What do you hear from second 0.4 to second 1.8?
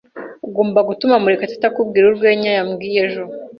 Ugomba gutuma Murekatete